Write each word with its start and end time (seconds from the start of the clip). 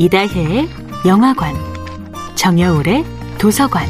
이다혜의 0.00 0.68
영화관, 1.06 1.56
정여울의 2.36 3.04
도서관. 3.36 3.84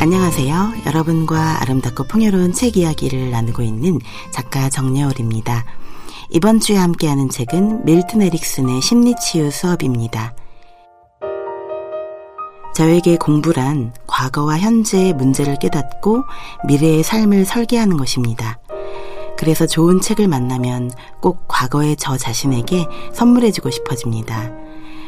안녕하세요. 0.00 0.74
여러분과 0.86 1.60
아름답고 1.62 2.04
풍요로운 2.04 2.52
책 2.52 2.76
이야기를 2.76 3.32
나누고 3.32 3.62
있는 3.62 3.98
작가 4.30 4.70
정여울입니다. 4.70 5.64
이번 6.30 6.60
주에 6.60 6.76
함께하는 6.76 7.30
책은 7.30 7.84
밀튼 7.84 8.22
에릭슨의 8.22 8.80
심리치유 8.80 9.50
수업입니다. 9.50 10.36
저에게 12.76 13.16
공부란 13.16 13.92
과거와 14.06 14.60
현재의 14.60 15.14
문제를 15.14 15.56
깨닫고 15.56 16.22
미래의 16.68 17.02
삶을 17.02 17.44
설계하는 17.44 17.96
것입니다. 17.96 18.60
그래서 19.38 19.66
좋은 19.66 20.00
책을 20.00 20.26
만나면 20.26 20.90
꼭 21.20 21.44
과거의 21.46 21.96
저 21.96 22.16
자신에게 22.16 22.86
선물해주고 23.14 23.70
싶어집니다. 23.70 24.50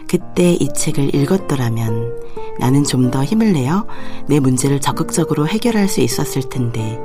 그때 0.08 0.52
이 0.52 0.68
책을 0.72 1.14
읽었더라면 1.14 2.14
나는 2.58 2.84
좀 2.84 3.10
더 3.10 3.24
힘을 3.24 3.52
내어 3.52 3.86
내 4.28 4.38
문제를 4.38 4.80
적극적으로 4.80 5.48
해결할 5.48 5.88
수 5.88 6.00
있었을 6.00 6.48
텐데. 6.48 6.98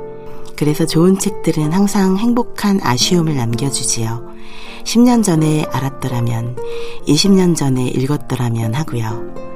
그래서 0.56 0.86
좋은 0.86 1.18
책들은 1.18 1.72
항상 1.72 2.16
행복한 2.16 2.80
아쉬움을 2.82 3.36
남겨주지요. 3.36 4.34
10년 4.84 5.24
전에 5.24 5.66
알았더라면, 5.72 6.56
20년 7.08 7.56
전에 7.56 7.88
읽었더라면 7.88 8.74
하고요. 8.74 9.55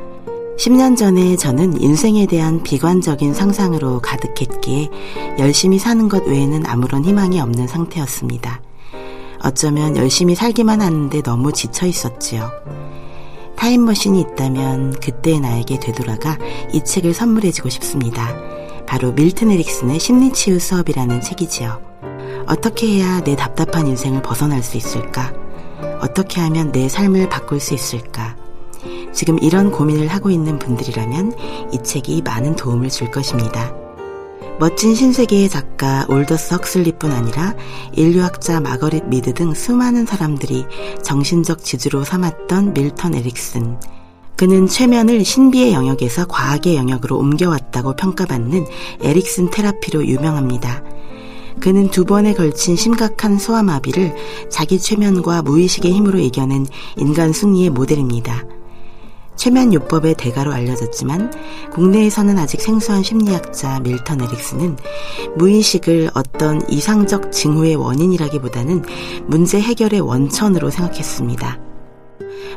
10년 0.61 0.95
전에 0.95 1.37
저는 1.37 1.81
인생에 1.81 2.27
대한 2.27 2.63
비관적인 2.63 3.33
상상으로 3.33 3.99
가득했기에 4.01 4.91
열심히 5.39 5.79
사는 5.79 6.07
것 6.07 6.27
외에는 6.27 6.67
아무런 6.67 7.03
희망이 7.03 7.41
없는 7.41 7.67
상태였습니다. 7.67 8.61
어쩌면 9.43 9.97
열심히 9.97 10.35
살기만 10.35 10.83
하는데 10.83 11.23
너무 11.23 11.51
지쳐 11.51 11.87
있었지요. 11.87 12.51
타임머신이 13.57 14.21
있다면 14.21 15.01
그때의 15.01 15.41
나에게 15.41 15.81
되돌아가 15.81 16.37
이 16.75 16.85
책을 16.85 17.15
선물해주고 17.15 17.71
싶습니다. 17.71 18.29
바로 18.87 19.13
밀튼 19.13 19.51
에릭슨의 19.51 19.99
심리치유 19.99 20.59
수업이라는 20.59 21.23
책이지요. 21.23 21.81
어떻게 22.47 22.87
해야 22.87 23.23
내 23.23 23.35
답답한 23.35 23.87
인생을 23.87 24.21
벗어날 24.21 24.63
수 24.63 24.77
있을까? 24.77 25.33
어떻게 26.03 26.43
하면 26.43 26.71
내 26.71 26.91
삶을 26.91 27.31
바꿀 27.31 27.61
수 27.61 27.73
있을까? 27.73 28.30
지금 29.13 29.39
이런 29.41 29.71
고민을 29.71 30.09
하고 30.09 30.31
있는 30.31 30.59
분들이라면 30.59 31.35
이 31.73 31.79
책이 31.83 32.23
많은 32.23 32.57
도움을 32.57 32.89
줄 32.91 33.11
것입니다. 33.11 33.75
멋진 34.61 34.95
신세계의 34.95 35.49
작가 35.49 36.05
올더스 36.11 36.53
헉슬리뿐 36.53 37.11
아니라 37.13 37.55
인류학자 37.93 38.61
마거릿 38.61 39.07
미드 39.07 39.33
등 39.33 39.55
수많은 39.55 40.05
사람들이 40.05 40.67
정신적 41.03 41.65
지주로 41.65 42.05
삼았던 42.05 42.75
밀턴 42.75 43.15
에릭슨. 43.15 43.79
그는 44.37 44.67
최면을 44.67 45.25
신비의 45.25 45.73
영역에서 45.73 46.27
과학의 46.27 46.77
영역으로 46.77 47.17
옮겨왔다고 47.17 47.97
평가받는 47.97 48.67
에릭슨 49.01 49.51
테라피로 49.51 50.07
유명합니다. 50.07 50.83
그는 51.61 51.91
두 51.91 52.05
번에 52.05 52.35
걸친 52.35 52.77
심각한 52.77 53.39
소아마비를 53.39 54.15
자기 54.51 54.79
최면과 54.79 55.43
무의식의 55.43 55.93
힘으로 55.93 56.19
이겨낸 56.19 56.67
인간 56.97 57.33
승리의 57.33 57.71
모델입니다. 57.71 58.45
최면요법의 59.37 60.15
대가로 60.15 60.53
알려졌지만 60.53 61.33
국내에서는 61.73 62.39
아직 62.39 62.61
생소한 62.61 63.03
심리학자 63.03 63.81
밀턴 63.81 64.21
에릭스는 64.21 64.77
무의식을 65.37 66.11
어떤 66.15 66.61
이상적 66.69 67.33
징후의 67.33 67.77
원인이라기보다는 67.77 68.85
문제 69.27 69.61
해결의 69.61 70.01
원천으로 70.01 70.71
생각했습니다. 70.71 71.59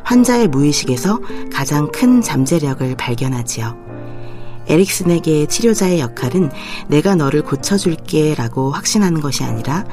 환자의 0.02 0.48
무의식에서 0.48 1.20
가장 1.52 1.90
큰 1.90 2.20
잠재력을 2.20 2.96
발견하지요. 2.96 3.84
에릭슨에게 4.66 5.46
치료자의 5.46 6.00
역할은 6.00 6.50
내가 6.88 7.14
너를 7.14 7.42
고쳐줄게 7.42 8.34
라고 8.34 8.70
확신하는 8.70 9.20
것이 9.20 9.44
아니라 9.44 9.84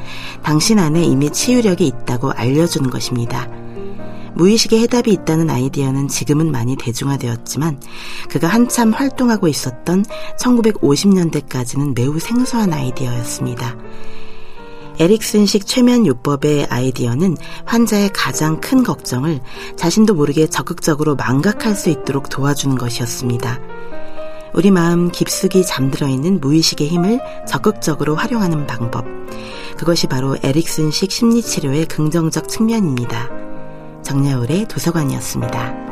당신 0.43 0.79
안에 0.79 1.03
이미 1.03 1.29
치유력이 1.29 1.85
있다고 1.85 2.31
알려주는 2.31 2.89
것입니다. 2.89 3.49
무의식에 4.35 4.79
해답이 4.81 5.11
있다는 5.11 5.49
아이디어는 5.49 6.07
지금은 6.07 6.51
많이 6.51 6.75
대중화되었지만 6.75 7.79
그가 8.29 8.47
한참 8.47 8.91
활동하고 8.91 9.47
있었던 9.47 10.05
1950년대까지는 10.39 11.95
매우 11.95 12.19
생소한 12.19 12.73
아이디어였습니다. 12.73 13.77
에릭슨식 14.99 15.65
최면 15.65 16.05
요법의 16.05 16.67
아이디어는 16.69 17.35
환자의 17.65 18.11
가장 18.13 18.59
큰 18.61 18.83
걱정을 18.83 19.39
자신도 19.75 20.13
모르게 20.13 20.47
적극적으로 20.47 21.15
망각할 21.15 21.75
수 21.75 21.89
있도록 21.89 22.29
도와주는 22.29 22.77
것이었습니다. 22.77 23.59
우리 24.53 24.69
마음 24.69 25.09
깊숙이 25.09 25.65
잠들어 25.65 26.07
있는 26.07 26.39
무의식의 26.39 26.87
힘을 26.87 27.19
적극적으로 27.47 28.15
활용하는 28.15 28.67
방법. 28.67 29.05
그것이 29.77 30.07
바로 30.07 30.37
에릭슨식 30.43 31.11
심리치료의 31.11 31.87
긍정적 31.87 32.47
측면입니다. 32.47 33.40
정야울의 34.11 34.65
도서관이었습니다. 34.65 35.90